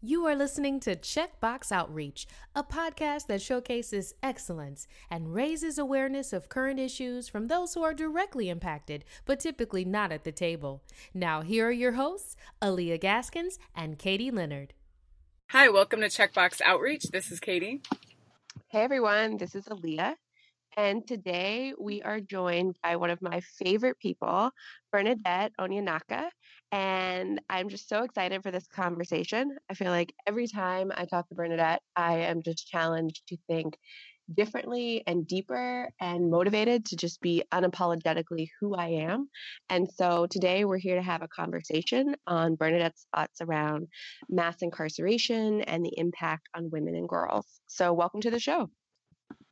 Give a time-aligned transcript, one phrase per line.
[0.00, 6.48] You are listening to Checkbox Outreach, a podcast that showcases excellence and raises awareness of
[6.48, 10.84] current issues from those who are directly impacted, but typically not at the table.
[11.12, 14.72] Now, here are your hosts, Alyia Gaskins and Katie Leonard.
[15.50, 17.02] Hi, welcome to Checkbox Outreach.
[17.10, 17.82] This is Katie.
[18.68, 20.14] Hey everyone, this is Alyia.
[20.76, 24.52] And today we are joined by one of my favorite people,
[24.92, 26.28] Bernadette Onyenaka.
[26.70, 29.56] And I'm just so excited for this conversation.
[29.70, 33.78] I feel like every time I talk to Bernadette, I am just challenged to think
[34.34, 39.28] differently and deeper and motivated to just be unapologetically who I am.
[39.70, 43.88] And so today we're here to have a conversation on Bernadette's thoughts around
[44.28, 47.46] mass incarceration and the impact on women and girls.
[47.66, 48.68] So, welcome to the show.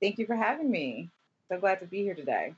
[0.03, 1.11] Thank you for having me.
[1.51, 2.55] So glad to be here today.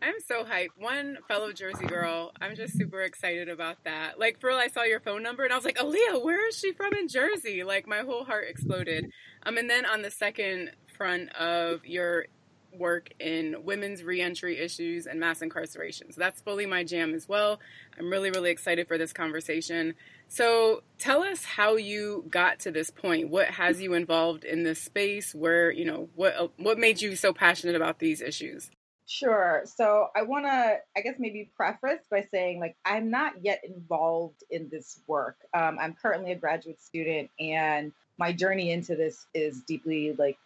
[0.00, 0.68] I'm so hyped.
[0.78, 2.30] One fellow Jersey girl.
[2.40, 4.18] I'm just super excited about that.
[4.18, 6.56] Like, for real, I saw your phone number and I was like, Alyia, where is
[6.56, 7.64] she from in Jersey?
[7.64, 9.10] Like, my whole heart exploded.
[9.44, 12.26] Um, and then on the second front of your
[12.72, 16.12] work in women's reentry issues and mass incarceration.
[16.12, 17.58] So that's fully my jam as well.
[17.98, 19.94] I'm really, really excited for this conversation.
[20.28, 23.30] So tell us how you got to this point.
[23.30, 25.34] What has you involved in this space?
[25.34, 28.70] Where, you know, what what made you so passionate about these issues?
[29.08, 29.62] Sure.
[29.64, 34.44] So I want to, I guess, maybe preface by saying, like, I'm not yet involved
[34.50, 35.36] in this work.
[35.54, 40.36] Um, I'm currently a graduate student, and my journey into this is deeply like,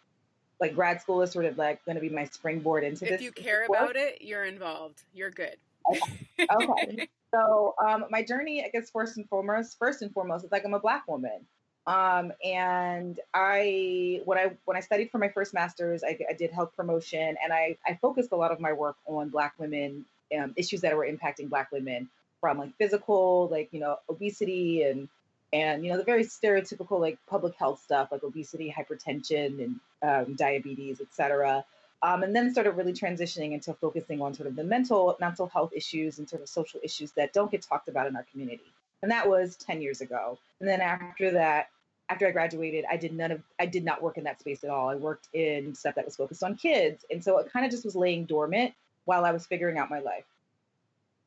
[0.61, 3.19] like grad school is sort of like going to be my springboard into if this.
[3.19, 3.81] If you care work.
[3.81, 5.03] about it, you're involved.
[5.13, 5.57] You're good.
[5.91, 6.47] Okay.
[6.49, 7.09] okay.
[7.35, 10.73] so um, my journey, I guess, first and foremost, first and foremost, is like I'm
[10.73, 11.45] a black woman.
[11.85, 16.51] Um, and I, when I when I studied for my first master's, I, I did
[16.51, 20.05] health promotion, and I, I focused a lot of my work on Black women
[20.37, 22.09] um, issues that were impacting Black women,
[22.39, 25.09] from like physical, like you know, obesity and
[25.51, 30.35] and you know the very stereotypical like public health stuff like obesity, hypertension, and um,
[30.35, 31.65] diabetes, etc.
[32.01, 35.71] Um, and then started really transitioning into focusing on sort of the mental mental health
[35.75, 38.71] issues and sort of social issues that don't get talked about in our community
[39.03, 40.39] and that was 10 years ago.
[40.59, 41.67] And then after that
[42.09, 44.69] after i graduated i did none of i did not work in that space at
[44.71, 44.89] all.
[44.89, 47.05] I worked in stuff that was focused on kids.
[47.11, 48.73] And so it kind of just was laying dormant
[49.05, 50.25] while i was figuring out my life.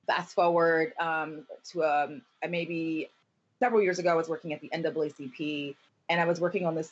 [0.07, 3.11] Fast forward um, to um, maybe
[3.61, 5.75] several years ago i was working at the naacp
[6.09, 6.91] and i was working on this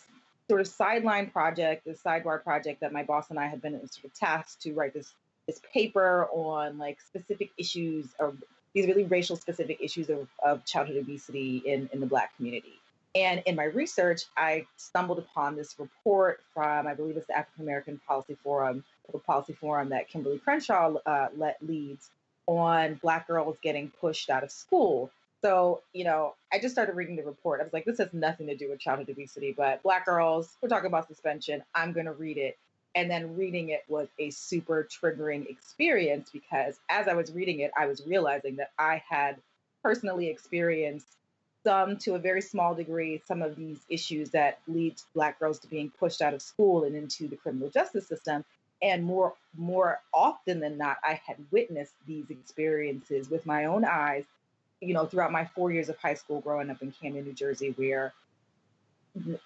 [0.48, 4.06] sort of sideline project this sidebar project that my boss and i had been sort
[4.06, 5.12] of tasked to write this
[5.46, 8.42] this paper on like specific issues of
[8.74, 12.80] these really racial specific issues of, of childhood obesity in, in the Black community.
[13.14, 17.62] And in my research, I stumbled upon this report from, I believe it's the African
[17.62, 22.10] American Policy Forum, Public Policy Forum that Kimberlé Crenshaw uh, let, leads
[22.46, 25.10] on Black girls getting pushed out of school.
[25.42, 27.60] So, you know, I just started reading the report.
[27.60, 30.68] I was like, this has nothing to do with childhood obesity, but Black girls, we're
[30.68, 31.62] talking about suspension.
[31.74, 32.58] I'm going to read it.
[32.94, 37.72] And then reading it was a super triggering experience because as I was reading it,
[37.76, 39.36] I was realizing that I had
[39.82, 41.08] personally experienced
[41.64, 45.68] some to a very small degree some of these issues that lead black girls to
[45.68, 48.44] being pushed out of school and into the criminal justice system.
[48.82, 54.24] And more more often than not i had witnessed these experiences with my own eyes
[54.80, 57.72] you know throughout my four years of high school growing up in camden new jersey
[57.76, 58.12] where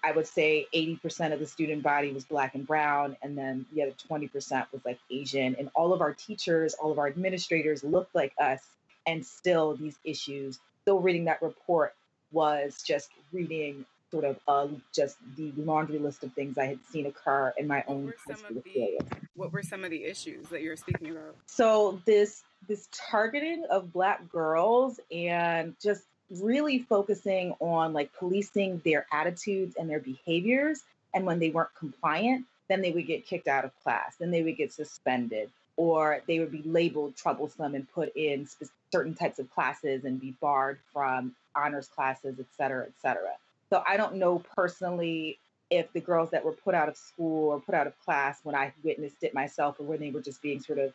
[0.03, 3.83] I would say 80% of the student body was black and brown, and then the
[3.83, 5.55] other 20% was like Asian.
[5.59, 8.61] And all of our teachers, all of our administrators looked like us,
[9.05, 10.59] and still these issues.
[10.81, 11.93] Still reading that report
[12.31, 17.05] was just reading sort of uh, just the laundry list of things I had seen
[17.05, 19.07] occur in my own high school experience.
[19.35, 21.35] What were some of the issues that you're speaking about?
[21.45, 29.05] So this this targeting of black girls and just really focusing on like policing their
[29.11, 30.83] attitudes and their behaviors.
[31.13, 34.43] And when they weren't compliant, then they would get kicked out of class, then they
[34.43, 39.39] would get suspended, or they would be labeled troublesome and put in sp- certain types
[39.39, 43.31] of classes and be barred from honors classes, et cetera, et cetera.
[43.71, 45.39] So I don't know personally
[45.71, 48.55] if the girls that were put out of school or put out of class when
[48.55, 50.93] I witnessed it myself, or when they were just being sort of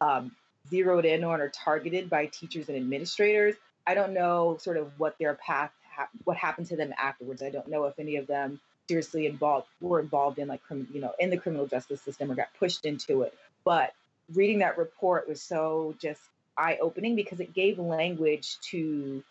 [0.00, 0.32] um,
[0.68, 3.56] zeroed in on or targeted by teachers and administrators.
[3.86, 7.42] I don't know sort of what their path, ha- what happened to them afterwards.
[7.42, 11.00] I don't know if any of them seriously involved were involved in like criminal, you
[11.00, 13.34] know, in the criminal justice system or got pushed into it.
[13.64, 13.94] But
[14.34, 16.20] reading that report was so just
[16.56, 19.22] eye opening because it gave language to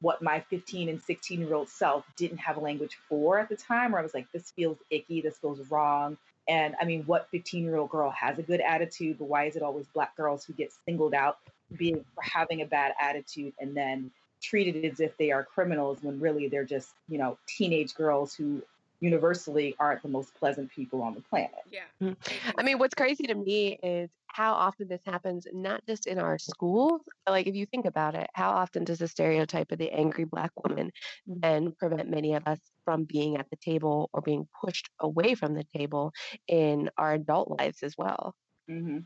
[0.00, 3.92] what my 15 and 16 year old self didn't have language for at the time,
[3.92, 6.16] where I was like, this feels icky, this feels wrong.
[6.48, 9.56] And I mean, what 15 year old girl has a good attitude, but why is
[9.56, 11.38] it always black girls who get singled out
[11.76, 14.10] being for having a bad attitude and then
[14.42, 18.62] treated as if they are criminals when really they're just, you know, teenage girls who
[19.00, 21.62] universally aren't the most pleasant people on the planet.
[21.70, 21.80] Yeah.
[22.00, 22.16] Mm.
[22.56, 26.38] I mean, what's crazy to me is how often this happens, not just in our
[26.38, 29.90] schools, but like if you think about it, how often does the stereotype of the
[29.90, 30.92] angry Black woman
[31.26, 35.54] then prevent many of us from being at the table or being pushed away from
[35.54, 36.12] the table
[36.46, 38.34] in our adult lives as well?
[38.70, 38.98] Mm-hmm.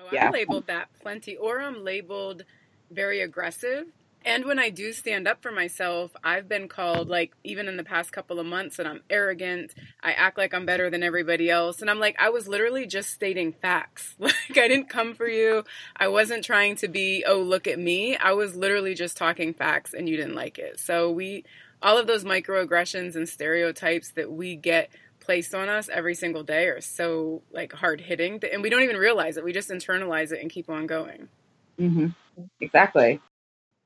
[0.00, 0.30] Oh, I'm Yeah.
[0.30, 2.44] labeled that plenty, or I'm labeled
[2.90, 3.86] very aggressive.
[4.22, 7.84] And when I do stand up for myself, I've been called, like, even in the
[7.84, 9.74] past couple of months, that I'm arrogant.
[10.02, 11.80] I act like I'm better than everybody else.
[11.80, 14.16] And I'm like, I was literally just stating facts.
[14.20, 15.64] Like, I didn't come for you.
[15.96, 18.16] I wasn't trying to be, oh, look at me.
[18.16, 20.78] I was literally just talking facts and you didn't like it.
[20.80, 21.44] So we,
[21.82, 26.66] all of those microaggressions and stereotypes that we get placed on us every single day
[26.66, 30.40] are so like hard hitting and we don't even realize it we just internalize it
[30.40, 31.28] and keep on going
[31.80, 32.08] Mm-hmm.
[32.60, 33.20] Exactly.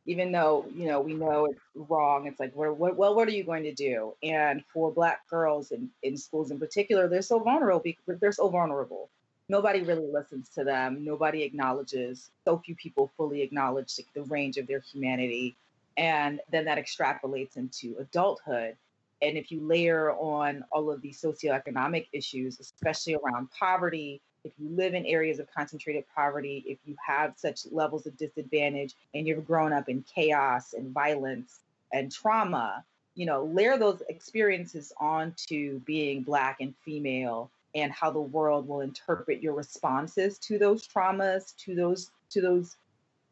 [0.06, 3.32] Even though you know we know it's wrong, it's like, what, what, well, what are
[3.32, 4.14] you going to do?
[4.22, 7.82] And for Black girls in, in schools in particular, they're so vulnerable.
[8.06, 9.08] They're so vulnerable.
[9.48, 11.04] Nobody really listens to them.
[11.04, 12.30] Nobody acknowledges.
[12.44, 15.56] So few people fully acknowledge the range of their humanity,
[15.96, 18.76] and then that extrapolates into adulthood.
[19.24, 24.68] And if you layer on all of these socioeconomic issues, especially around poverty, if you
[24.68, 29.46] live in areas of concentrated poverty, if you have such levels of disadvantage and you've
[29.46, 31.60] grown up in chaos and violence
[31.94, 32.84] and trauma,
[33.14, 38.82] you know, layer those experiences onto being Black and female and how the world will
[38.82, 42.76] interpret your responses to those traumas, to those, to those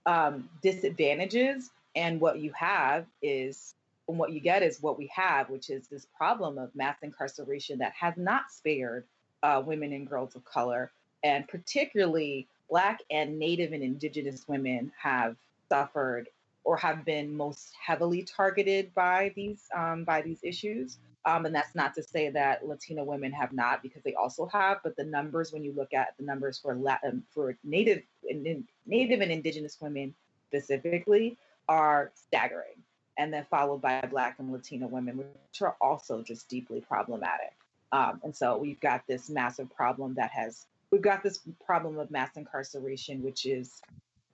[0.06, 1.70] um, disadvantages.
[1.94, 3.74] And what you have is,
[4.08, 7.78] and what you get is what we have, which is this problem of mass incarceration
[7.78, 9.04] that has not spared
[9.42, 10.90] uh, women and girls of color
[11.22, 15.36] and particularly Black and Native and Indigenous women have
[15.68, 16.28] suffered
[16.64, 20.98] or have been most heavily targeted by these um, by these issues.
[21.24, 24.78] Um, and that's not to say that Latina women have not, because they also have.
[24.82, 29.20] But the numbers, when you look at the numbers for Latin, for Native and Native
[29.20, 30.14] and Indigenous women
[30.48, 31.36] specifically,
[31.68, 32.82] are staggering.
[33.18, 37.52] And then followed by Black and Latina women, which are also just deeply problematic.
[37.92, 42.10] Um, and so we've got this massive problem that has we've got this problem of
[42.10, 43.82] mass incarceration, which is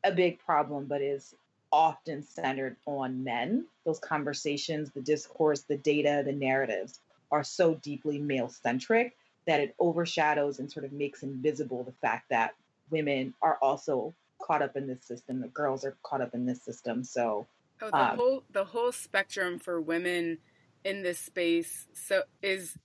[0.05, 1.35] a big problem, but is
[1.73, 3.67] often centered on men.
[3.85, 9.17] Those conversations, the discourse, the data, the narratives are so deeply male centric
[9.47, 12.55] that it overshadows and sort of makes invisible the fact that
[12.91, 16.63] women are also caught up in this system, that girls are caught up in this
[16.63, 17.05] system.
[17.05, 17.47] So
[17.83, 20.39] oh the Um, whole the whole spectrum for women
[20.85, 22.77] in this space so is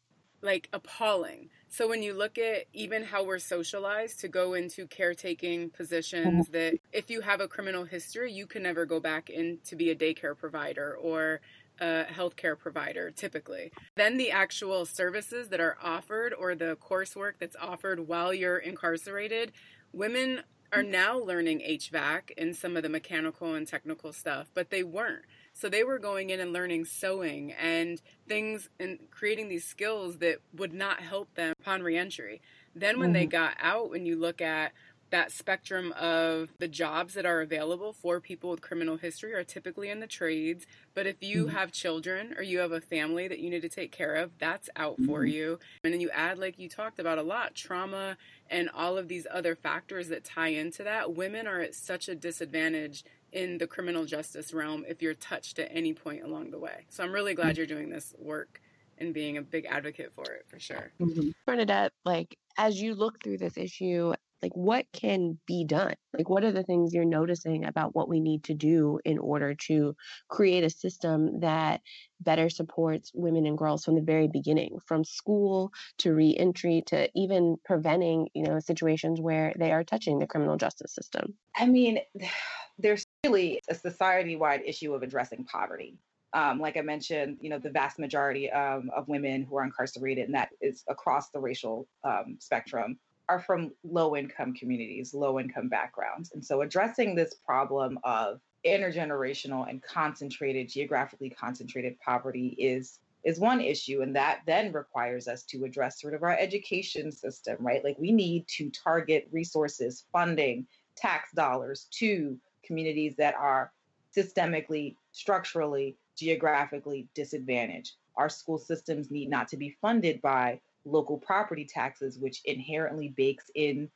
[0.41, 1.49] like appalling.
[1.69, 6.73] So when you look at even how we're socialized to go into caretaking positions that
[6.91, 9.95] if you have a criminal history you can never go back in to be a
[9.95, 11.39] daycare provider or
[11.79, 13.71] a healthcare provider typically.
[13.95, 19.53] Then the actual services that are offered or the coursework that's offered while you're incarcerated
[19.93, 20.41] women
[20.73, 25.25] are now learning HVAC and some of the mechanical and technical stuff, but they weren't.
[25.53, 30.39] So they were going in and learning sewing and things and creating these skills that
[30.53, 32.41] would not help them upon reentry.
[32.75, 34.73] Then when they got out, when you look at
[35.11, 39.89] that spectrum of the jobs that are available for people with criminal history are typically
[39.91, 40.65] in the trades.
[40.95, 41.49] But if you Mhm.
[41.49, 44.71] have children or you have a family that you need to take care of, that's
[44.75, 45.25] out for Mhm.
[45.25, 45.59] you.
[45.83, 48.17] And then you add, like you talked about a lot, trauma
[48.53, 51.15] and all of these other factors that tie into that.
[51.15, 55.69] Women are at such a disadvantage in the criminal justice realm if you're touched at
[55.71, 56.85] any point along the way.
[56.89, 58.61] So I'm really glad you're doing this work
[58.99, 60.91] and being a big advocate for it for sure.
[61.01, 61.29] Mm-hmm.
[61.47, 65.95] Bernadette, like as you look through this issue, like what can be done?
[66.15, 69.55] Like what are the things you're noticing about what we need to do in order
[69.67, 69.95] to
[70.27, 71.81] create a system that
[72.19, 77.55] better supports women and girls from the very beginning, from school to reentry to even
[77.63, 81.33] preventing, you know, situations where they are touching the criminal justice system?
[81.55, 81.99] I mean,
[82.77, 85.97] there's really a society wide issue of addressing poverty.
[86.33, 90.25] Um, like I mentioned, you know, the vast majority um, of women who are incarcerated,
[90.25, 92.97] and that is across the racial um, spectrum,
[93.29, 96.31] are from low income communities, low income backgrounds.
[96.33, 103.61] And so addressing this problem of intergenerational and concentrated, geographically concentrated poverty is is one
[103.61, 107.97] issue and that then requires us to address sort of our education system right like
[107.97, 113.71] we need to target resources funding tax dollars to communities that are
[114.15, 121.65] systemically structurally geographically disadvantaged our school systems need not to be funded by local property
[121.65, 123.89] taxes which inherently bakes in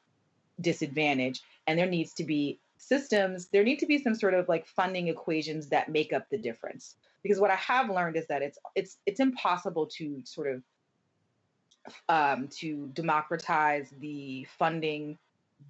[0.62, 4.66] disadvantage and there needs to be systems, there need to be some sort of like
[4.66, 6.96] funding equations that make up the difference.
[7.24, 10.64] Because what I have learned is that it's it's it's impossible to sort of
[12.08, 15.18] um, to democratize the funding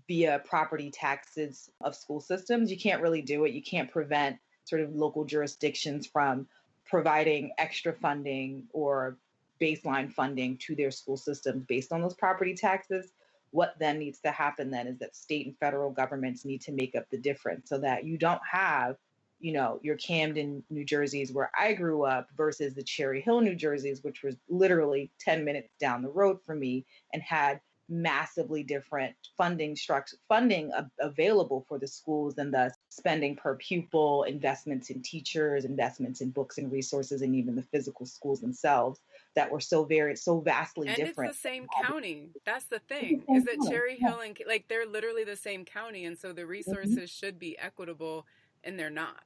[0.08, 2.70] via property taxes of school systems.
[2.70, 3.54] You can't really do it.
[3.54, 6.48] You can't prevent sort of local jurisdictions from
[6.86, 9.18] providing extra funding or
[9.60, 13.12] baseline funding to their school systems based on those property taxes.
[13.52, 16.96] What then needs to happen then is that state and federal governments need to make
[16.96, 18.98] up the difference so that you don't have,
[19.40, 23.56] you know, your Camden, New Jersey's where I grew up versus the Cherry Hill, New
[23.56, 29.16] Jersey's, which was literally 10 minutes down the road from me and had massively different
[29.38, 35.64] funding structure funding available for the schools and thus spending per pupil investments in teachers
[35.64, 39.00] investments in books and resources and even the physical schools themselves
[39.38, 43.24] that were so very so vastly and different it's the same county that's the thing
[43.30, 46.52] is that cherry hill and like they're literally the same county and so the mm-hmm.
[46.52, 47.06] resources mm-hmm.
[47.06, 48.26] should be equitable
[48.66, 49.24] and they're not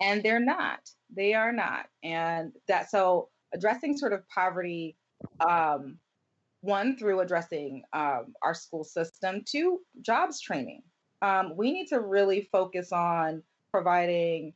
[0.00, 4.96] and they're not they are not and that so addressing sort of poverty
[5.46, 5.96] um
[6.62, 10.82] one through addressing um, our school system, two jobs training.
[11.22, 14.52] Um, we need to really focus on providing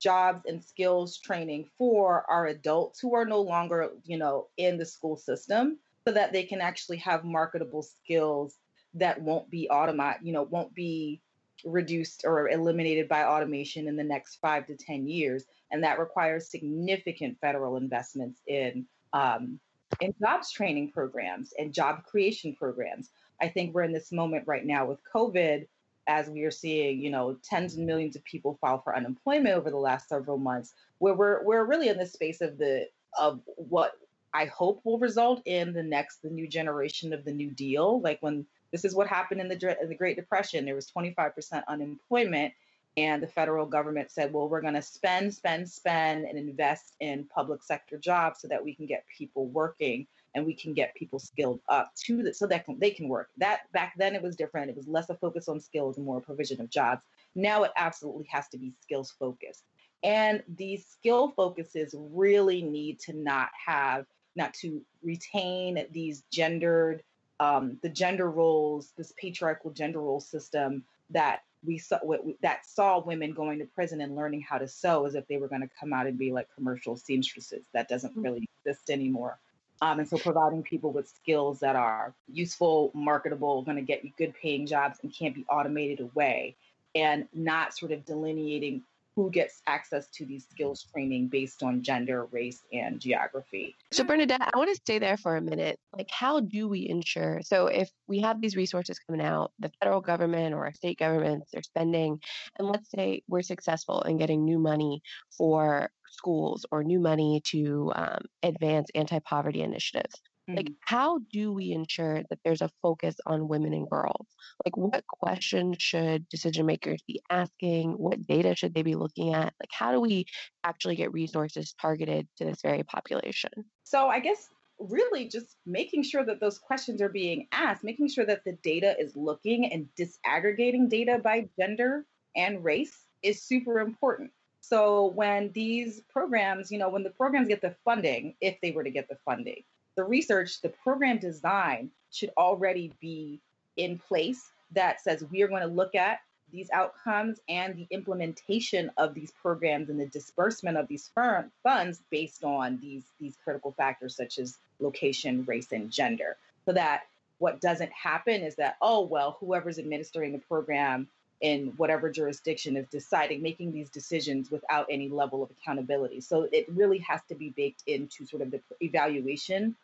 [0.00, 4.84] jobs and skills training for our adults who are no longer, you know, in the
[4.84, 8.56] school system, so that they can actually have marketable skills
[8.94, 11.20] that won't be automat, you know, won't be
[11.64, 16.50] reduced or eliminated by automation in the next five to ten years, and that requires
[16.50, 19.58] significant federal investments in um,
[20.00, 23.10] in jobs training programs and job creation programs.
[23.40, 25.66] I think we're in this moment right now with COVID
[26.06, 29.70] as we are seeing, you know, tens and millions of people file for unemployment over
[29.70, 33.92] the last several months, where we're we're really in the space of the of what
[34.32, 38.00] I hope will result in the next the new generation of the New Deal.
[38.00, 41.62] Like when this is what happened in the in the Great Depression, there was 25%
[41.68, 42.52] unemployment,
[42.96, 47.24] and the federal government said, well, we're going to spend, spend, spend, and invest in
[47.24, 51.18] public sector jobs so that we can get people working and we can get people
[51.18, 53.30] skilled up to that so that can, they can work.
[53.38, 54.70] That back then it was different.
[54.70, 57.04] It was less a focus on skills and more a provision of jobs.
[57.34, 59.64] Now it absolutely has to be skills focused.
[60.02, 64.04] And these skill focuses really need to not have,
[64.36, 67.02] not to retain these gendered,
[67.40, 71.98] um, the gender roles, this patriarchal gender role system that we saw
[72.42, 75.48] that saw women going to prison and learning how to sew as if they were
[75.48, 77.64] going to come out and be like commercial seamstresses.
[77.72, 78.22] That doesn't mm-hmm.
[78.22, 79.38] really exist anymore.
[79.82, 84.10] Um, and so providing people with skills that are useful, marketable, going to get you
[84.16, 86.56] good paying jobs and can't be automated away,
[86.94, 88.82] and not sort of delineating
[89.16, 93.74] who gets access to these skills training based on gender, race, and geography.
[93.90, 95.80] So, Bernadette, I want to stay there for a minute.
[95.96, 97.40] Like, how do we ensure?
[97.42, 101.48] So, if we have these resources coming out, the federal government or our state governments,
[101.50, 102.20] they're spending,
[102.58, 105.00] and let's say we're successful in getting new money
[105.36, 110.20] for schools or new money to um, advance anti poverty initiatives.
[110.48, 110.74] Like, mm-hmm.
[110.84, 114.26] how do we ensure that there's a focus on women and girls?
[114.64, 117.92] Like, what questions should decision makers be asking?
[117.92, 119.54] What data should they be looking at?
[119.60, 120.26] Like, how do we
[120.62, 123.50] actually get resources targeted to this very population?
[123.84, 124.48] So, I guess
[124.78, 128.94] really just making sure that those questions are being asked, making sure that the data
[128.98, 132.04] is looking and disaggregating data by gender
[132.36, 134.30] and race is super important.
[134.60, 138.84] So when these programs, you know, when the programs get the funding, if they were
[138.84, 139.62] to get the funding,
[139.96, 143.40] the research, the program design should already be
[143.76, 146.20] in place that says we are going to look at
[146.52, 152.00] these outcomes and the implementation of these programs and the disbursement of these firm, funds
[152.10, 156.36] based on these these critical factors such as location, race, and gender.
[156.64, 157.04] So that
[157.38, 161.08] what doesn't happen is that oh well, whoever's administering the program
[161.40, 166.20] in whatever jurisdiction is deciding making these decisions without any level of accountability.
[166.20, 169.76] So it really has to be baked into sort of the evaluation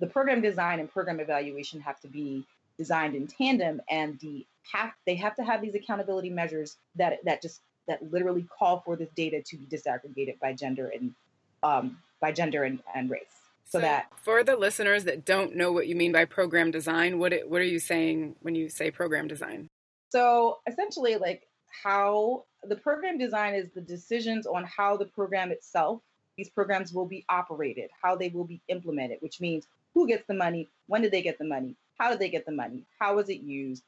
[0.00, 2.44] the program design and program evaluation have to be
[2.78, 7.42] designed in tandem and the have they have to have these accountability measures that that
[7.42, 11.14] just that literally call for this data to be disaggregated by gender and
[11.62, 13.22] um, by gender and, and race.
[13.64, 17.18] So, so, that for the listeners that don't know what you mean by program design
[17.18, 19.68] what it, what are you saying when you say program design?
[20.10, 21.46] So essentially like
[21.84, 26.00] how the program design is the decisions on how the program itself
[26.36, 30.34] these programs will be operated how they will be implemented which means who gets the
[30.34, 33.28] money, when did they get the money, how did they get the money, how was
[33.28, 33.84] it used,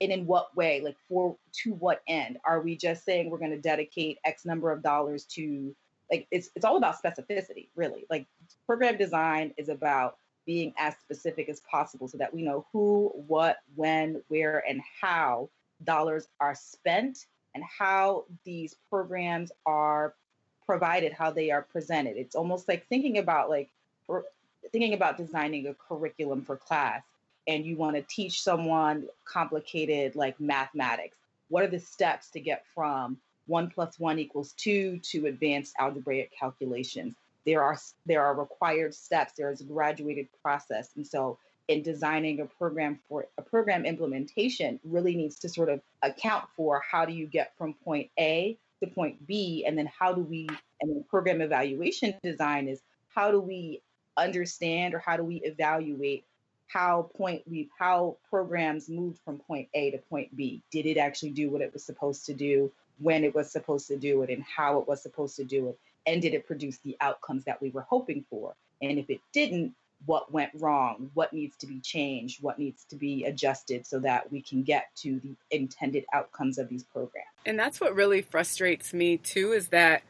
[0.00, 2.38] and in what way, like for to what end?
[2.44, 5.74] Are we just saying we're going to dedicate X number of dollars to
[6.10, 8.04] like it's it's all about specificity, really.
[8.10, 8.26] Like
[8.66, 13.58] program design is about being as specific as possible so that we know who, what,
[13.76, 15.48] when, where, and how
[15.84, 20.14] dollars are spent and how these programs are
[20.66, 22.16] provided, how they are presented.
[22.16, 23.70] It's almost like thinking about like
[24.74, 27.00] thinking about designing a curriculum for class
[27.46, 31.16] and you want to teach someone complicated like mathematics.
[31.48, 33.16] What are the steps to get from
[33.46, 37.14] one plus one equals two to advanced algebraic calculations?
[37.46, 39.34] There are there are required steps.
[39.36, 41.38] There is a graduated process, and so
[41.68, 46.82] in designing a program for a program implementation really needs to sort of account for
[46.90, 50.48] how do you get from point A to point B, and then how do we,
[50.80, 52.80] and then program evaluation design is
[53.14, 53.80] how do we
[54.16, 56.24] understand or how do we evaluate
[56.66, 60.62] how point we how programs moved from point A to point B.
[60.70, 63.96] Did it actually do what it was supposed to do, when it was supposed to
[63.96, 65.78] do it, and how it was supposed to do it?
[66.06, 68.54] And did it produce the outcomes that we were hoping for?
[68.82, 69.74] And if it didn't,
[70.06, 74.30] what went wrong, what needs to be changed, what needs to be adjusted so that
[74.30, 77.26] we can get to the intended outcomes of these programs.
[77.46, 80.02] And that's what really frustrates me too is that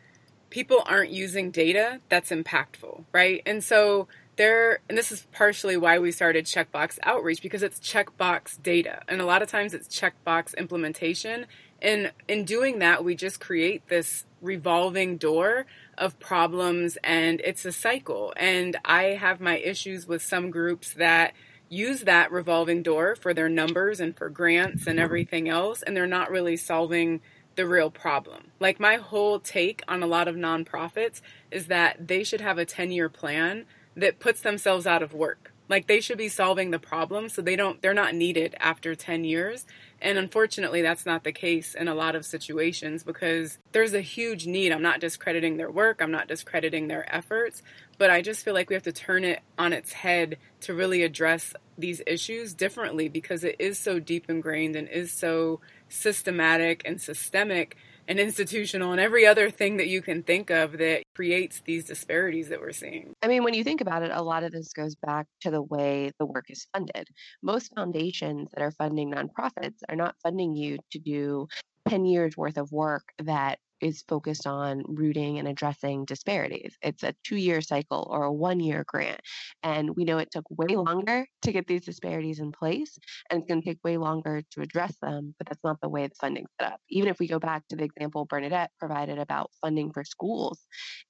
[0.54, 3.42] people aren't using data that's impactful, right?
[3.44, 4.06] And so
[4.36, 9.02] there, and this is partially why we started checkbox outreach because it's checkbox data.
[9.08, 11.46] And a lot of times it's checkbox implementation.
[11.82, 15.66] And in doing that, we just create this revolving door
[15.98, 18.32] of problems and it's a cycle.
[18.36, 21.34] And I have my issues with some groups that
[21.68, 26.06] use that revolving door for their numbers and for grants and everything else, and they're
[26.06, 27.20] not really solving
[27.56, 28.50] the real problem.
[28.60, 31.20] Like, my whole take on a lot of nonprofits
[31.50, 35.52] is that they should have a 10 year plan that puts themselves out of work.
[35.68, 39.24] Like, they should be solving the problem so they don't, they're not needed after 10
[39.24, 39.64] years.
[40.00, 44.46] And unfortunately, that's not the case in a lot of situations because there's a huge
[44.46, 44.72] need.
[44.72, 47.62] I'm not discrediting their work, I'm not discrediting their efforts,
[47.96, 51.02] but I just feel like we have to turn it on its head to really
[51.02, 55.60] address these issues differently because it is so deep ingrained and is so
[55.94, 61.02] systematic and systemic and institutional and every other thing that you can think of that
[61.14, 63.14] creates these disparities that we're seeing.
[63.22, 65.62] I mean, when you think about it, a lot of this goes back to the
[65.62, 67.08] way the work is funded.
[67.42, 71.46] Most foundations that are funding nonprofits are not funding you to do
[71.88, 76.76] 10 years worth of work that is focused on rooting and addressing disparities.
[76.82, 79.20] It's a two year cycle or a one year grant.
[79.62, 82.98] And we know it took way longer to get these disparities in place,
[83.30, 86.06] and it's going to take way longer to address them, but that's not the way
[86.06, 86.80] the funding's set up.
[86.88, 90.60] Even if we go back to the example Bernadette provided about funding for schools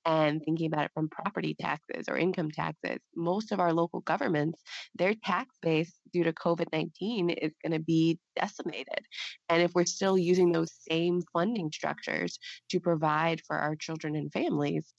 [0.04, 4.60] and thinking about it from property taxes or income taxes, most of our local governments,
[4.96, 9.00] their tax base due to COVID 19 is going to be decimated.
[9.48, 12.38] And if we're still using those same funding structures
[12.70, 14.94] to provide for our children and families,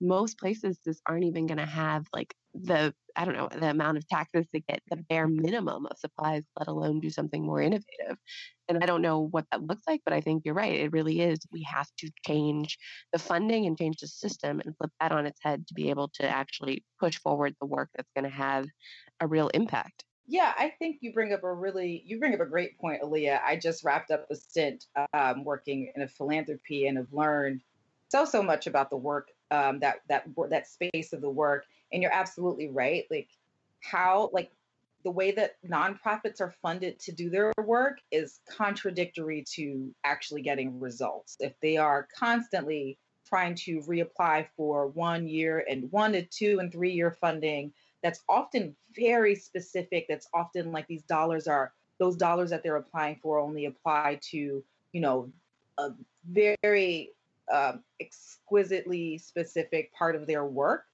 [0.00, 3.98] most places just aren't even going to have like the I don't know the amount
[3.98, 8.16] of taxes to get the bare minimum of supplies, let alone do something more innovative.
[8.68, 10.78] And I don't know what that looks like, but I think you're right.
[10.78, 11.40] It really is.
[11.52, 12.78] We have to change
[13.12, 16.08] the funding and change the system and flip that on its head to be able
[16.14, 18.66] to actually push forward the work that's going to have
[19.20, 20.04] a real impact.
[20.30, 23.40] Yeah, I think you bring up a really you bring up a great point, Alyia.
[23.44, 27.62] I just wrapped up a stint um, working in a philanthropy and have learned
[28.10, 31.64] so so much about the work um, that that that space of the work.
[31.92, 33.06] And you're absolutely right.
[33.10, 33.28] Like
[33.80, 34.52] how like
[35.02, 40.78] the way that nonprofits are funded to do their work is contradictory to actually getting
[40.78, 41.38] results.
[41.40, 46.70] If they are constantly trying to reapply for one year and one to two and
[46.70, 52.50] three year funding that's often very specific that's often like these dollars are those dollars
[52.50, 55.30] that they're applying for only apply to you know
[55.78, 55.90] a
[56.28, 57.12] very
[57.52, 60.86] um, exquisitely specific part of their work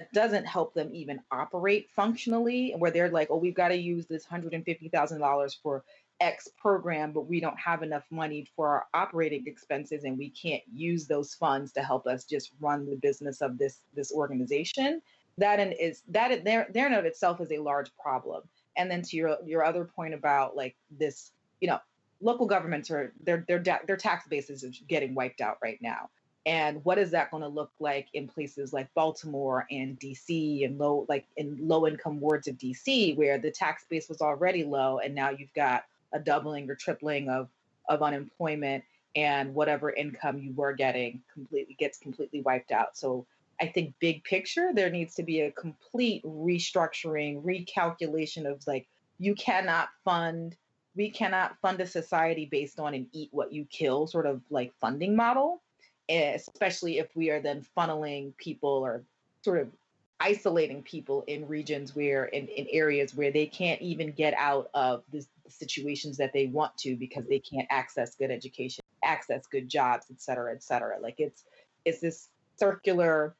[0.00, 4.06] it doesn't help them even operate functionally where they're like oh we've got to use
[4.06, 5.84] this $150000 for
[6.20, 10.62] x program but we don't have enough money for our operating expenses and we can't
[10.72, 15.02] use those funds to help us just run the business of this this organization
[15.38, 18.42] that in is that there there in of itself is a large problem.
[18.76, 21.78] And then to your your other point about like this, you know,
[22.20, 26.10] local governments are their their their tax bases is getting wiped out right now.
[26.44, 30.76] And what is that going to look like in places like Baltimore and DC and
[30.78, 34.98] low like in low income wards of DC where the tax base was already low
[34.98, 37.48] and now you've got a doubling or tripling of
[37.88, 38.82] of unemployment
[39.14, 42.96] and whatever income you were getting completely gets completely wiped out.
[42.96, 43.26] So
[43.60, 48.88] I think big picture, there needs to be a complete restructuring, recalculation of like,
[49.18, 50.56] you cannot fund,
[50.96, 54.72] we cannot fund a society based on an eat what you kill sort of like
[54.80, 55.62] funding model,
[56.08, 59.04] eh, especially if we are then funneling people or
[59.42, 59.68] sort of
[60.20, 65.02] isolating people in regions where in, in areas where they can't even get out of
[65.12, 70.06] the situations that they want to because they can't access good education access good jobs,
[70.10, 70.98] et cetera, et cetera.
[71.00, 71.44] Like it's
[71.84, 73.34] it's this circular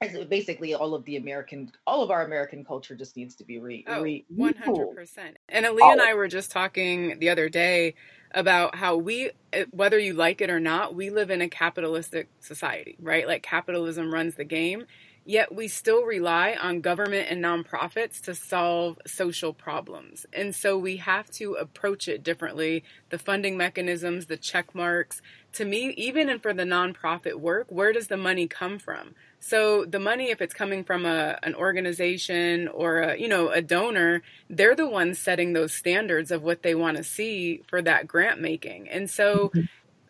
[0.00, 3.84] basically all of the American, all of our American culture just needs to be re.
[3.86, 5.18] Oh, re- 100%.
[5.48, 7.94] And Alyia and I were just talking the other day
[8.32, 12.28] about how we, eh, whether you like it or not, we live in a capitalistic
[12.40, 13.26] society, right?
[13.26, 14.86] Like capitalism runs the game.
[15.26, 20.24] Yet we still rely on government and nonprofits to solve social problems.
[20.32, 22.84] And so we have to approach it differently.
[23.10, 25.20] The funding mechanisms, the check marks.
[25.52, 29.14] To me, even and for the nonprofit work, where does the money come from?
[29.40, 33.62] So the money, if it's coming from a an organization or a you know a
[33.62, 38.06] donor, they're the ones setting those standards of what they want to see for that
[38.06, 38.88] grant making.
[38.90, 39.60] And so mm-hmm.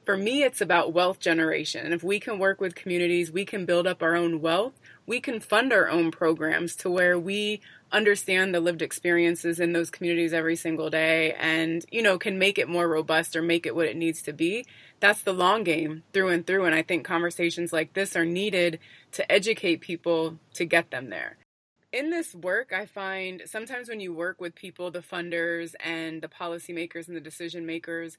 [0.04, 1.84] for me, it's about wealth generation.
[1.84, 4.72] And if we can work with communities, we can build up our own wealth.
[5.06, 7.60] We can fund our own programs to where we
[7.92, 12.58] understand the lived experiences in those communities every single day and you know can make
[12.58, 14.64] it more robust or make it what it needs to be
[15.00, 18.78] that's the long game through and through and i think conversations like this are needed
[19.12, 21.36] to educate people to get them there
[21.92, 26.28] in this work i find sometimes when you work with people the funders and the
[26.28, 28.16] policymakers and the decision makers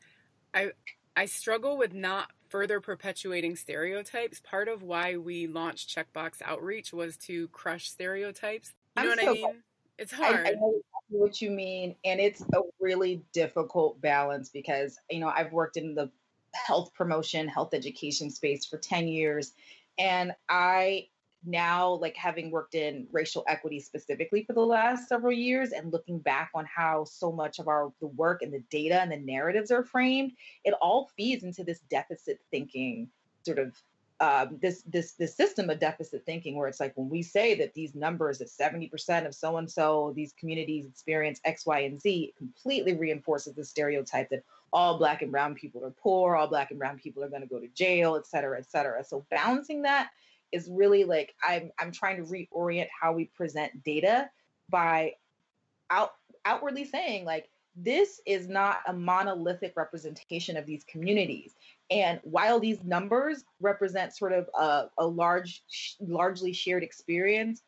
[0.54, 0.72] i
[1.16, 7.16] i struggle with not further perpetuating stereotypes part of why we launched checkbox outreach was
[7.16, 9.64] to crush stereotypes you know I'm what so I mean?
[9.98, 10.48] It's hard.
[10.48, 15.32] I, I know what you mean, and it's a really difficult balance because you know
[15.36, 16.10] I've worked in the
[16.54, 19.54] health promotion, health education space for ten years,
[19.98, 21.08] and I
[21.46, 26.20] now like having worked in racial equity specifically for the last several years and looking
[26.20, 29.72] back on how so much of our the work and the data and the narratives
[29.72, 30.32] are framed
[30.66, 33.10] it all feeds into this deficit thinking
[33.44, 33.74] sort of
[34.20, 37.74] um, this this this system of deficit thinking where it's like when we say that
[37.74, 42.32] these numbers that 70% of so and so these communities experience x y and z
[42.38, 46.80] completely reinforces the stereotype that all black and brown people are poor all black and
[46.80, 50.10] brown people are going to go to jail et cetera et cetera so balancing that
[50.52, 54.30] is really like i'm i'm trying to reorient how we present data
[54.70, 55.14] by
[55.90, 56.14] out
[56.46, 61.56] outwardly saying like this is not a monolithic representation of these communities
[61.92, 65.62] and while these numbers represent sort of a, a large,
[66.00, 67.64] largely shared experience,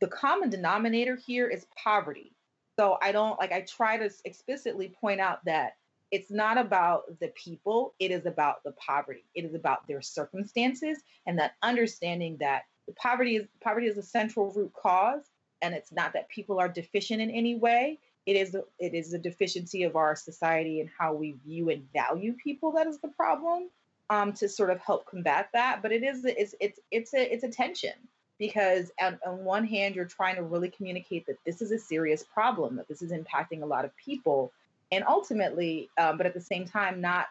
[0.00, 2.32] the common denominator here is poverty.
[2.78, 5.72] So I don't like, I try to explicitly point out that
[6.14, 9.24] it's not about the people, it is about the poverty.
[9.34, 14.02] It is about their circumstances and that understanding that the poverty is poverty is a
[14.02, 15.24] central root cause
[15.60, 19.18] and it's not that people are deficient in any way it is it is a
[19.18, 23.68] deficiency of our society and how we view and value people that is the problem
[24.10, 27.42] um, to sort of help combat that but it is it's it's it's a it's
[27.42, 27.94] a tension
[28.38, 32.22] because on, on one hand you're trying to really communicate that this is a serious
[32.22, 34.52] problem that this is impacting a lot of people
[34.92, 37.26] and ultimately um, but at the same time not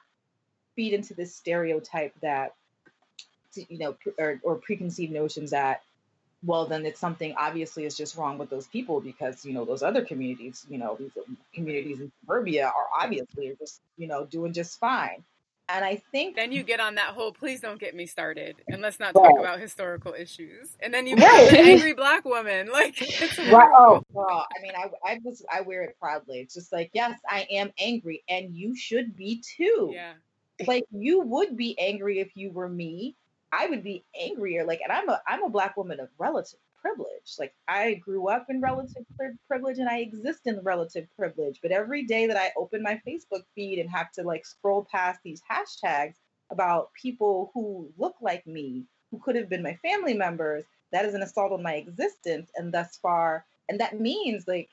[0.76, 2.54] feed into this stereotype that
[3.70, 5.82] you know or, or preconceived notions that
[6.44, 9.84] well then it's something obviously is just wrong with those people because you know those
[9.84, 11.12] other communities you know these
[11.54, 15.24] communities in suburbia are obviously just you know doing just fine
[15.70, 18.82] and i think then you get on that whole please don't get me started and
[18.82, 19.40] let's not talk right.
[19.40, 21.54] about historical issues and then you right.
[21.54, 23.00] an angry black woman like
[23.52, 23.70] right.
[23.74, 24.46] oh girl.
[24.58, 27.72] i mean i i was i wear it proudly it's just like yes i am
[27.80, 30.14] angry and you should be too yeah
[30.68, 33.16] like you would be angry if you were me
[33.54, 34.66] I would be angrier.
[34.66, 37.36] Like, and I'm a I'm a black woman of relative privilege.
[37.40, 39.06] Like, I grew up in relative
[39.48, 41.60] privilege and I exist in relative privilege.
[41.62, 45.20] But every day that I open my Facebook feed and have to like scroll past
[45.24, 46.16] these hashtags
[46.52, 51.14] about people who look like me, who could have been my family members, that is
[51.14, 52.52] an assault on my existence.
[52.56, 54.70] And thus far, and that means like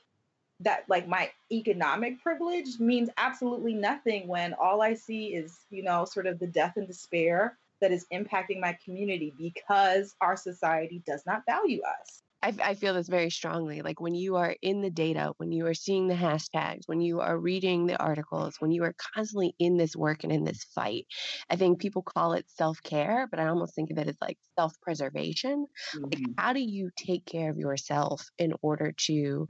[0.61, 6.05] that like my economic privilege means absolutely nothing when all I see is, you know,
[6.05, 11.23] sort of the death and despair that is impacting my community because our society does
[11.27, 12.23] not value us.
[12.43, 13.83] I, I, feel this very strongly.
[13.83, 17.21] Like when you are in the data, when you are seeing the hashtags, when you
[17.21, 21.07] are reading the articles, when you are constantly in this work and in this fight,
[21.51, 24.39] I think people call it self care, but I almost think of it as like
[24.59, 25.67] self preservation.
[25.95, 26.05] Mm-hmm.
[26.05, 29.47] Like, how do you take care of yourself in order to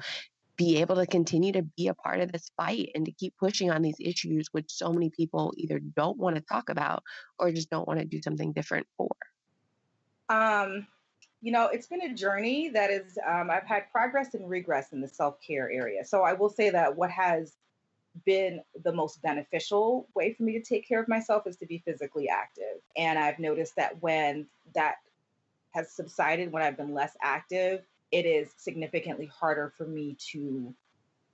[0.61, 3.71] be able to continue to be a part of this fight and to keep pushing
[3.71, 7.03] on these issues which so many people either don't want to talk about
[7.39, 9.09] or just don't want to do something different for.
[10.29, 10.87] Um
[11.41, 15.01] you know it's been a journey that is um, i've had progress and regress in
[15.01, 16.05] the self-care area.
[16.05, 17.55] So i will say that what has
[18.27, 21.79] been the most beneficial way for me to take care of myself is to be
[21.87, 22.83] physically active.
[22.99, 24.97] And i've noticed that when that
[25.71, 27.81] has subsided when i've been less active
[28.13, 30.75] it is significantly harder for me to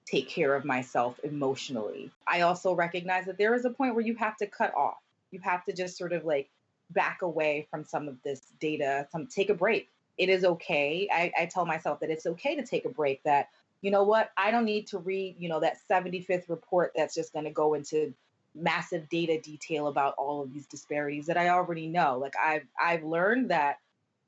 [0.06, 2.10] take care of myself emotionally.
[2.26, 4.98] I also recognize that there is a point where you have to cut off.
[5.32, 6.48] you have to just sort of like
[6.90, 9.88] back away from some of this data, some take a break.
[10.16, 11.08] It is okay.
[11.12, 13.48] I, I tell myself that it's okay to take a break, that,
[13.82, 17.34] you know what, I don't need to read, you know, that 75th report that's just
[17.34, 18.14] to go into
[18.54, 22.18] massive data detail about all of these disparities that I already know.
[22.18, 23.78] Like I've I've learned that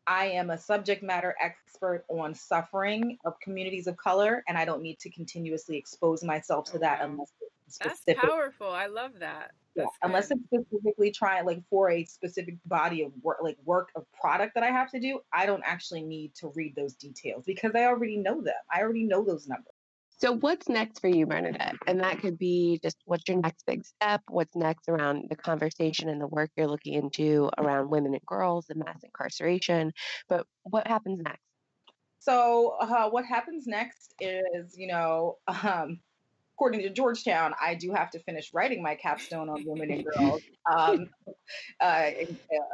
[0.08, 4.80] I am a subject matter expert on suffering of communities of color, and I don't
[4.80, 7.30] need to continuously expose myself to that unless
[7.78, 8.70] that's powerful.
[8.70, 9.50] I love that.
[9.76, 14.06] Yeah, unless it's specifically trying like for a specific body of work, like work of
[14.18, 17.72] product that I have to do, I don't actually need to read those details because
[17.74, 18.54] I already know them.
[18.72, 19.74] I already know those numbers.
[20.18, 21.76] So, what's next for you, Bernadette?
[21.86, 24.20] And that could be just what's your next big step?
[24.28, 28.66] What's next around the conversation and the work you're looking into around women and girls
[28.68, 29.92] and mass incarceration?
[30.28, 31.42] But what happens next?
[32.18, 36.00] So, uh, what happens next is, you know, um,
[36.56, 40.42] according to Georgetown, I do have to finish writing my capstone on women and girls,
[40.68, 41.08] um,
[41.80, 42.10] uh,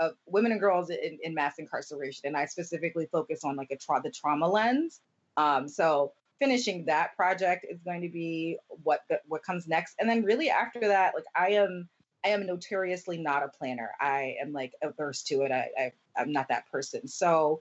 [0.01, 3.77] uh, women and girls in, in, mass incarceration, and I specifically focus on like a
[3.77, 5.03] tra- the trauma lens.
[5.37, 10.09] Um, so finishing that project is going to be what the, what comes next, and
[10.09, 11.89] then really after that, like I am.
[12.27, 13.91] I am notoriously not a planner.
[14.01, 15.53] I am like averse to it.
[15.53, 17.07] I, I I'm not that person.
[17.07, 17.61] So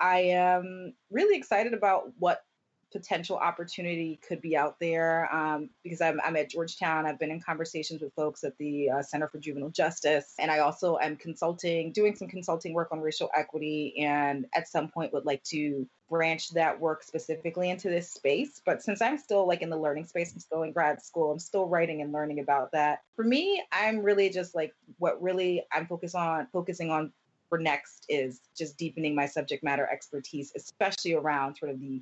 [0.00, 2.44] I am really excited about what
[2.92, 7.06] potential opportunity could be out there um, because I'm, I'm, at Georgetown.
[7.06, 10.60] I've been in conversations with folks at the uh, Center for Juvenile Justice, and I
[10.60, 15.24] also am consulting, doing some consulting work on racial equity, and at some point would
[15.24, 18.60] like to branch that work specifically into this space.
[18.64, 21.38] But since I'm still like in the learning space, I'm still in grad school, I'm
[21.38, 23.00] still writing and learning about that.
[23.16, 27.12] For me, I'm really just like what really I'm focused on, focusing on
[27.52, 32.00] for next is just deepening my subject matter expertise, especially around sort of the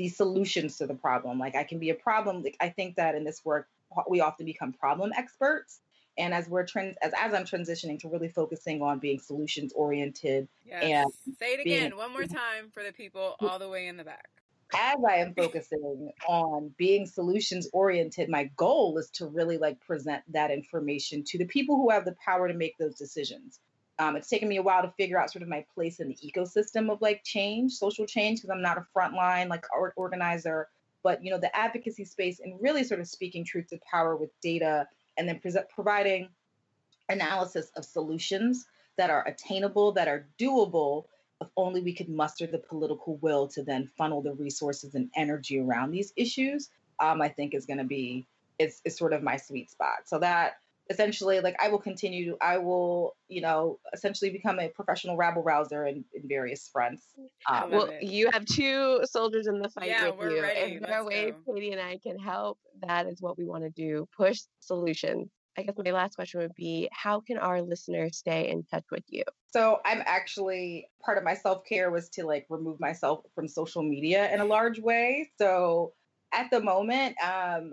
[0.00, 1.38] these solutions to the problem.
[1.38, 2.42] Like I can be a problem.
[2.42, 3.68] Like I think that in this work,
[4.08, 5.80] we often become problem experts.
[6.16, 10.48] And as we're trans as, as I'm transitioning to really focusing on being solutions oriented
[10.64, 10.82] yes.
[10.82, 13.98] and say it again being, one more time for the people all the way in
[13.98, 14.30] the back.
[14.74, 20.22] As I am focusing on being solutions oriented, my goal is to really like present
[20.32, 23.60] that information to the people who have the power to make those decisions.
[24.00, 26.16] Um, it's taken me a while to figure out sort of my place in the
[26.16, 30.68] ecosystem of like change, social change, because I'm not a frontline like art organizer,
[31.02, 34.30] but you know the advocacy space and really sort of speaking truth to power with
[34.40, 36.30] data, and then pre- providing
[37.10, 41.04] analysis of solutions that are attainable, that are doable,
[41.42, 45.60] if only we could muster the political will to then funnel the resources and energy
[45.60, 46.70] around these issues.
[47.00, 48.26] Um, I think is going to be
[48.58, 50.00] is, is sort of my sweet spot.
[50.06, 50.54] So that
[50.90, 55.42] essentially like I will continue to I will, you know, essentially become a professional rabble
[55.42, 57.04] rouser in, in various fronts.
[57.48, 58.02] Um, well, it.
[58.02, 60.42] you have two soldiers in the fight yeah, with you.
[60.42, 60.74] Ready.
[60.74, 63.70] If there are ways Katie and I can help, that is what we want to
[63.70, 64.06] do.
[64.16, 65.30] Push solutions.
[65.56, 69.04] I guess my last question would be how can our listeners stay in touch with
[69.08, 69.24] you?
[69.52, 74.32] So I'm actually part of my self-care was to like remove myself from social media
[74.32, 75.30] in a large way.
[75.38, 75.92] So
[76.32, 77.72] at the moment, um,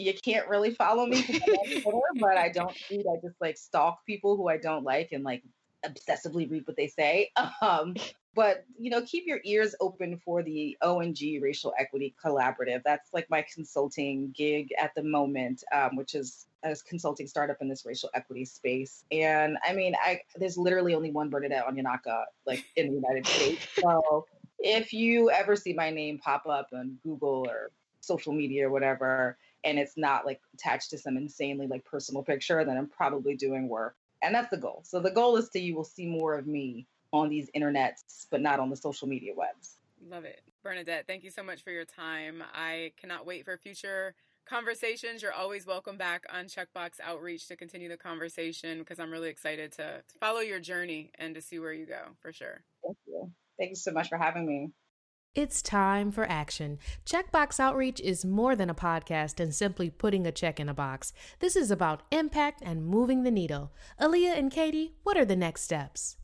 [0.00, 3.04] you can't really follow me Twitter, but I don't read.
[3.06, 5.42] I just like stalk people who I don't like and like
[5.84, 7.30] obsessively read what they say.
[7.62, 7.94] Um,
[8.34, 12.82] but you know, keep your ears open for the O&G Racial Equity Collaborative.
[12.84, 17.68] That's like my consulting gig at the moment, um, which is a consulting startup in
[17.68, 19.04] this racial equity space.
[19.10, 23.66] And I mean, I there's literally only one Bernadette Onyenaka like in the United States.
[23.74, 24.26] So
[24.58, 29.38] if you ever see my name pop up on Google or social media or whatever,
[29.64, 33.68] and it's not like attached to some insanely like personal picture, then I'm probably doing
[33.68, 33.96] work.
[34.22, 34.82] And that's the goal.
[34.84, 38.40] So the goal is to you will see more of me on these internets, but
[38.40, 39.76] not on the social media webs.
[40.08, 40.42] Love it.
[40.62, 42.42] Bernadette, thank you so much for your time.
[42.54, 44.14] I cannot wait for future
[44.46, 45.22] conversations.
[45.22, 49.72] You're always welcome back on Checkbox Outreach to continue the conversation because I'm really excited
[49.72, 52.62] to follow your journey and to see where you go for sure.
[52.84, 53.30] Thank you.
[53.58, 54.70] Thank you so much for having me.
[55.32, 56.80] It's time for action.
[57.06, 61.12] Checkbox Outreach is more than a podcast and simply putting a check in a box.
[61.38, 63.70] This is about impact and moving the needle.
[64.00, 66.16] Alyia and Katie, what are the next steps?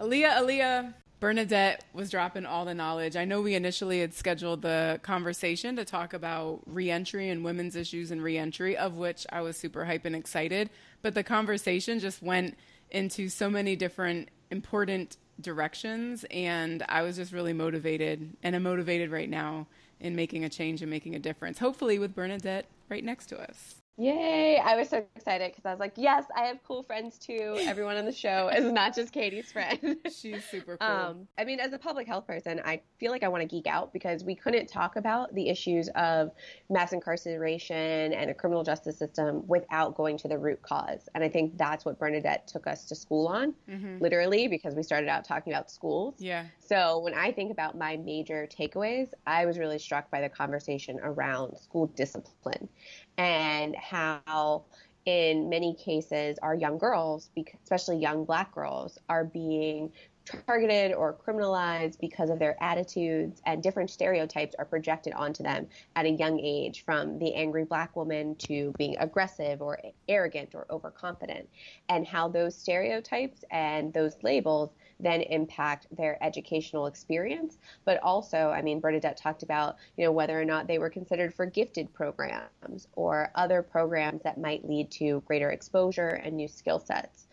[0.00, 3.14] Alyia, Alyia, Bernadette was dropping all the knowledge.
[3.14, 8.10] I know we initially had scheduled the conversation to talk about reentry and women's issues
[8.10, 10.70] and reentry, of which I was super hype and excited.
[11.02, 12.58] But the conversation just went
[12.90, 19.10] into so many different important directions and I was just really motivated and I'm motivated
[19.10, 19.66] right now
[20.00, 21.58] in making a change and making a difference.
[21.58, 23.81] Hopefully with Bernadette right next to us.
[23.98, 24.56] Yay!
[24.56, 27.56] I was so excited because I was like, yes, I have cool friends too.
[27.60, 29.98] Everyone on the show is not just Katie's friend.
[30.06, 30.88] She's super cool.
[30.88, 33.66] Um, I mean, as a public health person, I feel like I want to geek
[33.66, 36.30] out because we couldn't talk about the issues of
[36.70, 41.10] mass incarceration and a criminal justice system without going to the root cause.
[41.14, 43.98] And I think that's what Bernadette took us to school on, mm-hmm.
[43.98, 46.14] literally, because we started out talking about schools.
[46.18, 46.46] Yeah.
[46.58, 50.98] So when I think about my major takeaways, I was really struck by the conversation
[51.02, 52.70] around school discipline
[53.18, 54.64] and how
[55.04, 57.30] in many cases our young girls
[57.64, 59.92] especially young black girls are being
[60.24, 66.06] targeted or criminalized because of their attitudes and different stereotypes are projected onto them at
[66.06, 71.48] a young age from the angry black woman to being aggressive or arrogant or overconfident
[71.88, 77.58] and how those stereotypes and those labels then impact their educational experience.
[77.84, 81.34] But also, I mean, Bernadette talked about, you know, whether or not they were considered
[81.34, 86.78] for gifted programs or other programs that might lead to greater exposure and new skill
[86.78, 87.26] sets.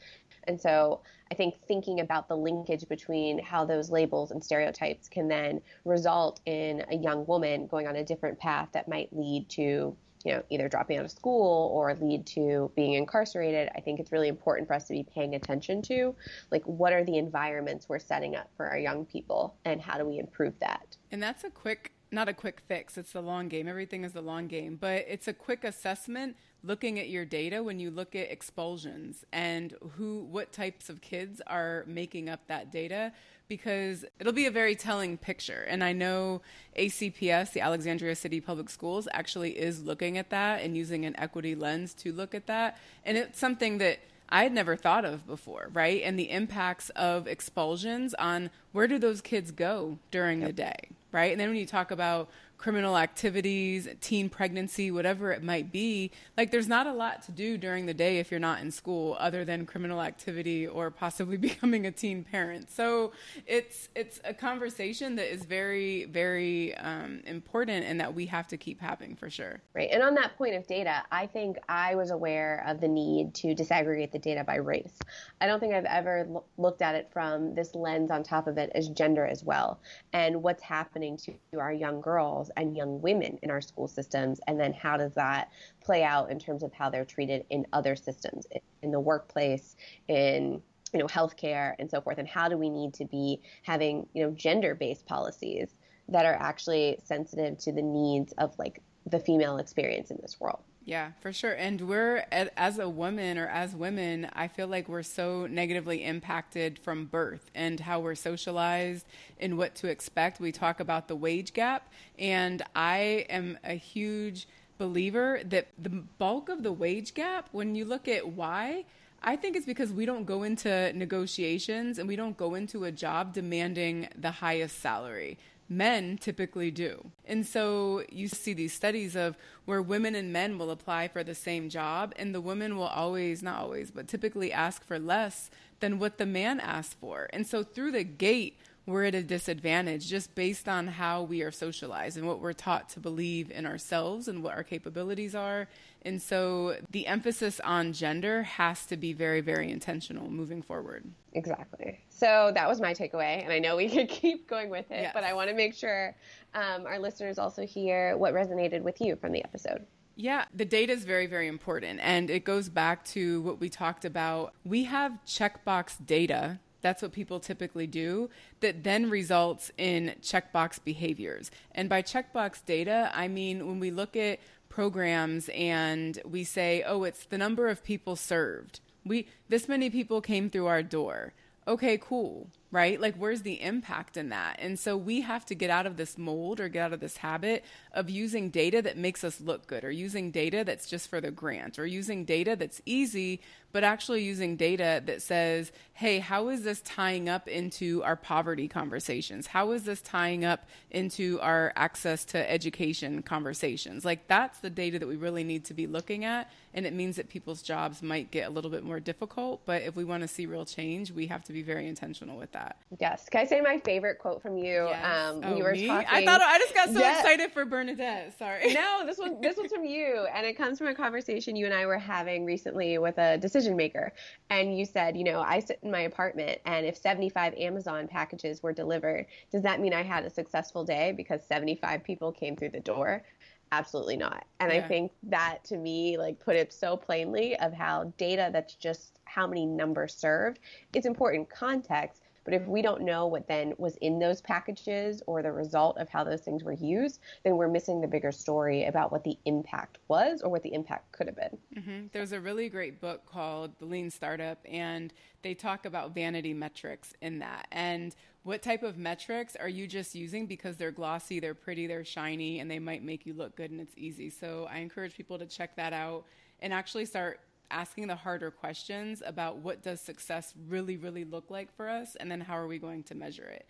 [0.49, 5.27] And so I think thinking about the linkage between how those labels and stereotypes can
[5.27, 9.95] then result in a young woman going on a different path that might lead to
[10.25, 14.11] you know, either dropping out of school or lead to being incarcerated, I think it's
[14.11, 16.13] really important for us to be paying attention to
[16.51, 20.05] like what are the environments we're setting up for our young people and how do
[20.05, 20.97] we improve that.
[21.11, 23.67] And that's a quick not a quick fix, it's the long game.
[23.67, 27.79] Everything is the long game, but it's a quick assessment looking at your data when
[27.79, 33.11] you look at expulsions and who what types of kids are making up that data
[33.47, 35.65] because it'll be a very telling picture.
[35.67, 36.41] And I know
[36.77, 41.55] ACPS, the Alexandria City Public Schools, actually is looking at that and using an equity
[41.55, 42.77] lens to look at that.
[43.05, 46.01] And it's something that I had never thought of before, right?
[46.03, 50.49] And the impacts of expulsions on where do those kids go during yep.
[50.49, 51.31] the day, right?
[51.31, 56.11] And then when you talk about criminal activities, teen pregnancy, whatever it might be.
[56.37, 59.15] Like there's not a lot to do during the day if you're not in school
[59.17, 62.69] other than criminal activity or possibly becoming a teen parent.
[62.69, 63.13] So
[63.47, 68.57] it's it's a conversation that is very very um, important and that we have to
[68.57, 69.61] keep having for sure.
[69.73, 69.89] Right.
[69.91, 73.55] And on that point of data, I think I was aware of the need to
[73.55, 74.99] disaggregate the data by race.
[75.39, 78.57] I don't think I've ever l- looked at it from this lens on top of
[78.57, 79.79] it as gender as well
[80.11, 84.39] and what's happening to our young girls and young women in our school systems?
[84.47, 87.95] And then how does that play out in terms of how they're treated in other
[87.95, 88.47] systems,
[88.81, 89.75] in the workplace,
[90.07, 90.61] in
[90.93, 92.17] you know healthcare and so forth?
[92.17, 95.75] And how do we need to be having you know gender-based policies
[96.07, 100.63] that are actually sensitive to the needs of like the female experience in this world?
[100.89, 101.53] Yeah, for sure.
[101.53, 106.79] And we're, as a woman or as women, I feel like we're so negatively impacted
[106.79, 109.05] from birth and how we're socialized
[109.39, 110.39] and what to expect.
[110.39, 114.47] We talk about the wage gap, and I am a huge
[114.79, 118.85] believer that the bulk of the wage gap, when you look at why,
[119.21, 122.91] I think it's because we don't go into negotiations and we don't go into a
[122.91, 125.37] job demanding the highest salary
[125.69, 127.11] men typically do.
[127.25, 131.35] And so you see these studies of where women and men will apply for the
[131.35, 135.99] same job, and the women will always, not always, but typically ask for less than
[135.99, 137.29] what the man asked for.
[137.31, 141.51] And so through the gate, we're at a disadvantage just based on how we are
[141.51, 145.67] socialized and what we're taught to believe in ourselves and what our capabilities are.
[146.01, 151.05] And so the emphasis on gender has to be very, very intentional moving forward.
[151.33, 151.99] Exactly.
[152.09, 153.43] So that was my takeaway.
[153.43, 155.11] And I know we could keep going with it, yes.
[155.13, 156.15] but I want to make sure
[156.53, 159.85] um, our listeners also hear what resonated with you from the episode.
[160.15, 162.01] Yeah, the data is very, very important.
[162.01, 164.53] And it goes back to what we talked about.
[164.65, 168.29] We have checkbox data that's what people typically do,
[168.61, 171.51] that then results in checkbox behaviors.
[171.73, 174.39] And by checkbox data, I mean when we look at
[174.69, 178.79] programs and we say, oh, it's the number of people served.
[179.05, 181.33] We this many people came through our door.
[181.67, 183.01] Okay, cool right?
[183.01, 184.57] Like, where's the impact in that?
[184.59, 187.17] And so we have to get out of this mold or get out of this
[187.17, 191.19] habit of using data that makes us look good or using data that's just for
[191.19, 196.49] the grant or using data that's easy, but actually using data that says, hey, how
[196.49, 199.47] is this tying up into our poverty conversations?
[199.47, 204.05] How is this tying up into our access to education conversations?
[204.05, 206.51] Like, that's the data that we really need to be looking at.
[206.71, 209.61] And it means that people's jobs might get a little bit more difficult.
[209.65, 212.51] But if we want to see real change, we have to be very intentional with
[212.51, 212.77] that that.
[212.99, 213.27] Yes.
[213.29, 214.87] Can I say my favorite quote from you?
[214.87, 215.05] Yes.
[215.05, 215.87] Um, when oh, you were me?
[215.87, 216.07] talking.
[216.09, 217.21] I thought I just got so yes.
[217.21, 218.37] excited for Bernadette.
[218.37, 218.73] Sorry.
[218.73, 221.73] No, this was this was from you, and it comes from a conversation you and
[221.73, 224.11] I were having recently with a decision maker.
[224.49, 228.61] And you said, you know, I sit in my apartment, and if 75 Amazon packages
[228.61, 232.69] were delivered, does that mean I had a successful day because 75 people came through
[232.69, 233.23] the door?
[233.71, 234.45] Absolutely not.
[234.59, 234.79] And Yeah.
[234.79, 239.19] I think that to me, like, put it so plainly of how data that's just
[239.25, 240.59] how many numbers served,
[240.93, 242.23] it's important context.
[242.43, 246.09] But if we don't know what then was in those packages or the result of
[246.09, 249.99] how those things were used, then we're missing the bigger story about what the impact
[250.07, 251.57] was or what the impact could have been.
[251.81, 256.53] hmm There's a really great book called The Lean Startup, and they talk about vanity
[256.53, 257.67] metrics in that.
[257.71, 262.05] And what type of metrics are you just using because they're glossy, they're pretty, they're
[262.05, 264.29] shiny, and they might make you look good and it's easy.
[264.29, 266.25] So I encourage people to check that out
[266.61, 267.39] and actually start
[267.71, 272.31] asking the harder questions about what does success really, really look like for us, and
[272.31, 273.65] then how are we going to measure it.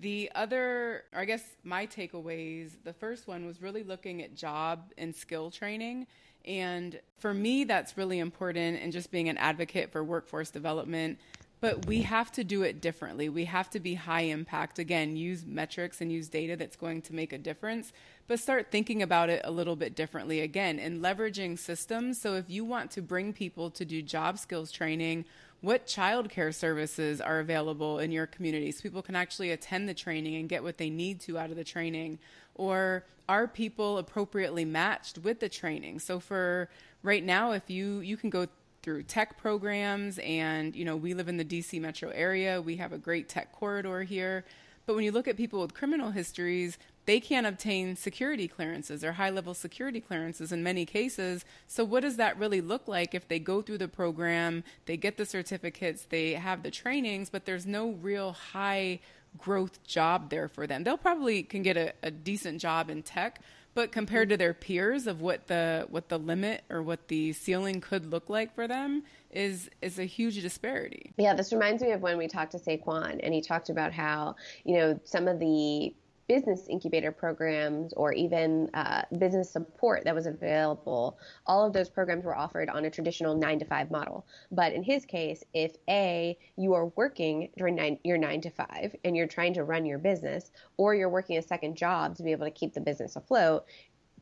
[0.00, 4.92] The other, or I guess my takeaways, the first one was really looking at job
[4.96, 6.06] and skill training.
[6.46, 11.18] And for me, that's really important and just being an advocate for workforce development.
[11.60, 13.28] But we have to do it differently.
[13.28, 14.78] We have to be high impact.
[14.78, 17.92] Again, use metrics and use data that's going to make a difference,
[18.30, 22.20] but start thinking about it a little bit differently again and leveraging systems.
[22.20, 25.24] So if you want to bring people to do job skills training,
[25.62, 30.36] what childcare services are available in your community so people can actually attend the training
[30.36, 32.20] and get what they need to out of the training?
[32.54, 35.98] Or are people appropriately matched with the training?
[35.98, 36.68] So for
[37.02, 38.46] right now, if you you can go
[38.82, 42.92] through tech programs and you know we live in the DC metro area we have
[42.92, 44.44] a great tech corridor here
[44.86, 46.78] but when you look at people with criminal histories
[47.10, 52.02] they can't obtain security clearances or high level security clearances in many cases so what
[52.02, 56.04] does that really look like if they go through the program they get the certificates
[56.10, 59.00] they have the trainings but there's no real high
[59.38, 63.40] growth job there for them they'll probably can get a, a decent job in tech
[63.74, 67.80] but compared to their peers of what the what the limit or what the ceiling
[67.80, 71.12] could look like for them is is a huge disparity.
[71.16, 74.36] Yeah, this reminds me of when we talked to Saquon and he talked about how,
[74.64, 75.94] you know, some of the
[76.30, 82.24] business incubator programs or even uh, business support that was available, all of those programs
[82.24, 84.24] were offered on a traditional nine to five model.
[84.52, 88.94] But in his case, if A, you are working during nine, your nine to five
[89.02, 92.30] and you're trying to run your business, or you're working a second job to be
[92.30, 93.64] able to keep the business afloat,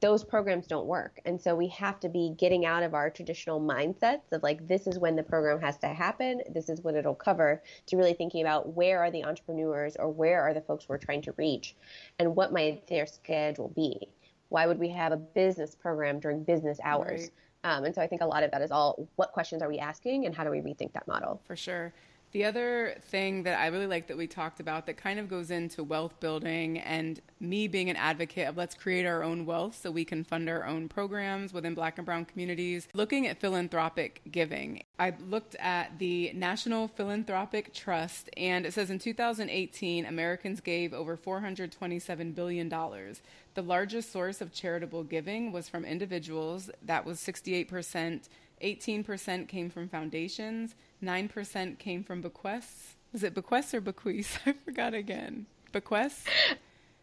[0.01, 1.21] those programs don't work.
[1.25, 4.87] And so we have to be getting out of our traditional mindsets of like, this
[4.87, 8.43] is when the program has to happen, this is what it'll cover, to really thinking
[8.43, 11.75] about where are the entrepreneurs or where are the folks we're trying to reach
[12.19, 14.09] and what might their schedule be.
[14.51, 17.21] Why would we have a business program during business hours?
[17.21, 17.31] Right.
[17.65, 19.79] Um, and so I think a lot of that is all what questions are we
[19.79, 21.41] asking and how do we rethink that model?
[21.45, 21.93] For sure.
[22.33, 25.51] The other thing that I really like that we talked about that kind of goes
[25.51, 29.91] into wealth building and me being an advocate of let's create our own wealth so
[29.91, 32.87] we can fund our own programs within black and brown communities.
[32.93, 38.99] Looking at philanthropic giving, I looked at the National Philanthropic Trust and it says in
[38.99, 42.69] 2018, Americans gave over $427 billion.
[42.69, 48.29] The largest source of charitable giving was from individuals, that was 68%.
[48.63, 52.97] 18% came from foundations, 9% came from bequests.
[53.13, 54.39] Was it bequests or bequeaths?
[54.47, 55.47] I forgot again.
[55.73, 56.25] Bequests?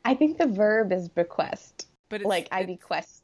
[0.03, 1.87] I think the verb is bequest.
[2.09, 3.23] But it's like I bequest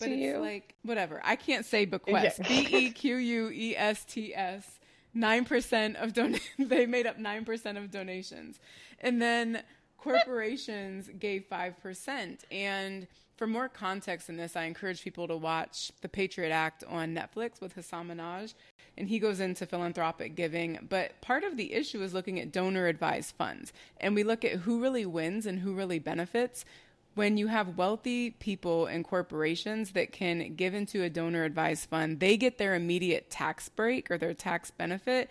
[0.00, 0.38] but to it's you.
[0.38, 1.20] like whatever.
[1.22, 2.42] I can't say bequest.
[2.48, 4.80] B E Q U E S T S.
[5.14, 6.36] Nine percent of don.
[6.58, 8.58] they made up nine percent of donations,
[9.00, 9.62] and then
[9.98, 12.44] corporations gave five percent.
[12.50, 13.06] And
[13.40, 17.58] for more context in this, I encourage people to watch The Patriot Act on Netflix
[17.58, 18.52] with Hasan Minhaj,
[18.98, 20.86] and he goes into philanthropic giving.
[20.86, 24.58] But part of the issue is looking at donor advised funds, and we look at
[24.58, 26.66] who really wins and who really benefits
[27.14, 32.20] when you have wealthy people and corporations that can give into a donor advised fund,
[32.20, 35.28] they get their immediate tax break or their tax benefit.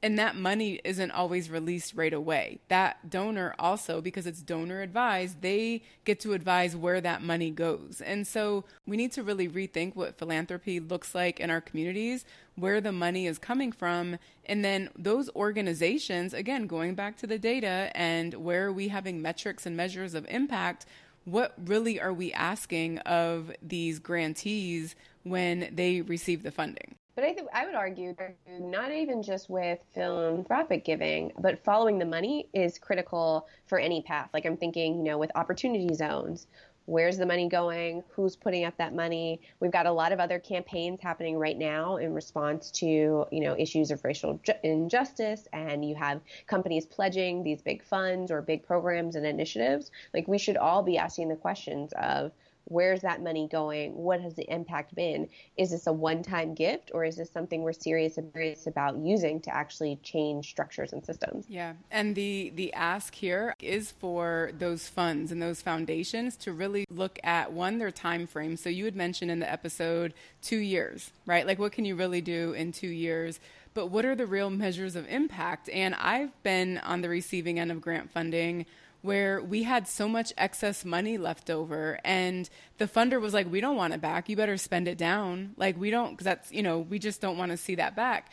[0.00, 2.60] And that money isn't always released right away.
[2.68, 8.00] That donor also, because it's donor advised, they get to advise where that money goes.
[8.00, 12.24] And so we need to really rethink what philanthropy looks like in our communities,
[12.54, 14.18] where the money is coming from.
[14.46, 19.20] And then those organizations, again, going back to the data and where are we having
[19.20, 20.86] metrics and measures of impact,
[21.24, 24.94] what really are we asking of these grantees
[25.24, 26.97] when they receive the funding?
[27.18, 28.14] But I think I would argue
[28.60, 34.30] not even just with philanthropic giving, but following the money is critical for any path.
[34.32, 36.46] Like I'm thinking, you know, with opportunity zones,
[36.84, 38.04] where's the money going?
[38.10, 39.40] Who's putting up that money?
[39.58, 43.56] We've got a lot of other campaigns happening right now in response to, you know,
[43.58, 48.64] issues of racial ju- injustice and you have companies pledging these big funds or big
[48.64, 49.90] programs and initiatives.
[50.14, 52.30] Like we should all be asking the questions of
[52.68, 53.94] Where's that money going?
[53.94, 55.28] What has the impact been?
[55.56, 59.40] Is this a one time gift or is this something we're serious, serious about using
[59.40, 61.46] to actually change structures and systems?
[61.48, 61.74] Yeah.
[61.90, 67.18] And the, the ask here is for those funds and those foundations to really look
[67.24, 68.56] at one, their time frame.
[68.56, 71.46] So you had mentioned in the episode two years, right?
[71.46, 73.40] Like what can you really do in two years?
[73.74, 75.68] But what are the real measures of impact?
[75.68, 78.66] And I've been on the receiving end of grant funding
[79.02, 83.60] where we had so much excess money left over and the funder was like we
[83.60, 84.28] don't want it back.
[84.28, 85.54] You better spend it down.
[85.56, 88.30] Like we don't because that's you know we just don't want to see that back.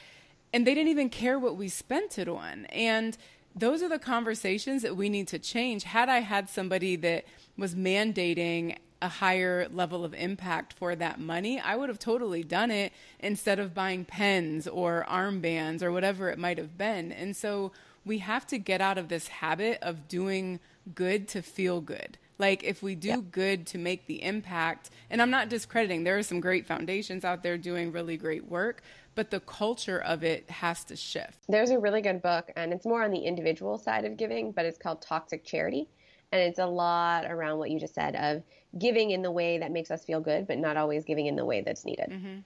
[0.54, 2.66] And they didn't even care what we spent it on.
[2.68, 3.18] And
[3.56, 5.84] those are the conversations that we need to change.
[5.84, 7.26] Had i had somebody that
[7.58, 12.72] was mandating a higher level of impact for that money, I would have totally done
[12.72, 17.12] it instead of buying pens or armbands or whatever it might have been.
[17.12, 17.72] And so
[18.06, 20.60] we have to get out of this habit of doing
[20.94, 22.18] good to feel good.
[22.38, 23.18] Like if we do yeah.
[23.32, 27.44] good to make the impact, and I'm not discrediting, there are some great foundations out
[27.44, 28.84] there doing really great work,
[29.16, 31.40] but the culture of it has to shift.
[31.48, 34.66] There's a really good book, and it's more on the individual side of giving, but
[34.66, 35.88] it's called Toxic Charity.
[36.32, 38.44] And it's a lot around what you just said of
[38.78, 41.46] giving in the way that makes us feel good, but not always giving in the
[41.46, 42.10] way that's needed.
[42.10, 42.40] Mm-hmm.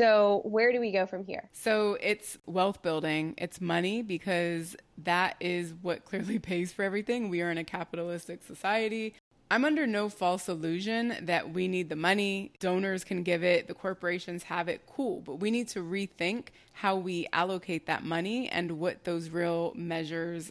[0.00, 1.50] So, where do we go from here?
[1.52, 7.28] So, it's wealth building, it's money because that is what clearly pays for everything.
[7.28, 9.14] We are in a capitalistic society.
[9.50, 13.74] I'm under no false illusion that we need the money, donors can give it, the
[13.74, 15.20] corporations have it, cool.
[15.20, 20.50] But we need to rethink how we allocate that money and what those real measures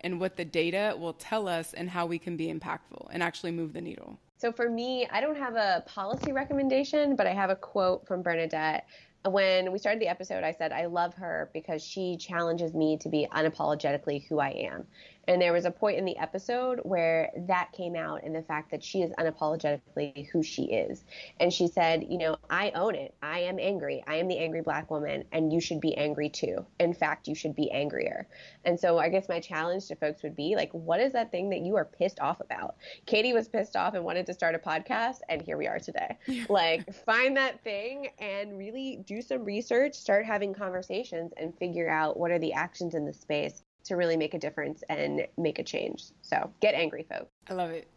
[0.00, 3.52] and what the data will tell us and how we can be impactful and actually
[3.52, 4.18] move the needle.
[4.38, 8.22] So for me, I don't have a policy recommendation, but I have a quote from
[8.22, 8.86] Bernadette.
[9.24, 13.08] When we started the episode, I said, I love her because she challenges me to
[13.08, 14.86] be unapologetically who I am.
[15.28, 18.70] And there was a point in the episode where that came out in the fact
[18.70, 21.04] that she is unapologetically who she is.
[21.38, 23.14] And she said, You know, I own it.
[23.22, 24.02] I am angry.
[24.06, 26.64] I am the angry black woman, and you should be angry too.
[26.80, 28.26] In fact, you should be angrier.
[28.64, 31.50] And so I guess my challenge to folks would be like, What is that thing
[31.50, 32.76] that you are pissed off about?
[33.04, 36.16] Katie was pissed off and wanted to start a podcast, and here we are today.
[36.48, 42.18] like, find that thing and really do some research, start having conversations, and figure out
[42.18, 45.64] what are the actions in the space to really make a difference and make a
[45.64, 46.04] change.
[46.22, 47.30] So get angry, folks.
[47.48, 47.88] I love it.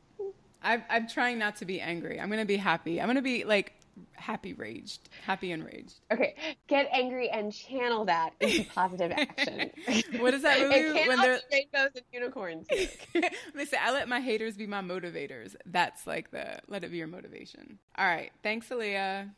[0.63, 2.19] I'm, I'm trying not to be angry.
[2.19, 3.01] I'm going to be happy.
[3.01, 3.73] I'm going to be like
[4.13, 5.99] happy raged, happy enraged.
[6.11, 6.35] Okay,
[6.67, 9.71] get angry and channel that into positive action.
[10.19, 11.07] what is that movie?
[11.07, 12.67] when they're rainbows and unicorns.
[13.53, 16.97] they say, "I let my haters be my motivators." That's like the let it be
[16.97, 17.79] your motivation.
[17.97, 19.29] All right, thanks, Alyia.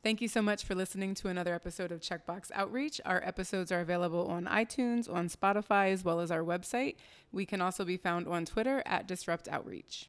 [0.00, 3.00] Thank you so much for listening to another episode of Checkbox Outreach.
[3.04, 6.94] Our episodes are available on iTunes, on Spotify, as well as our website.
[7.32, 10.08] We can also be found on Twitter at Disrupt Outreach.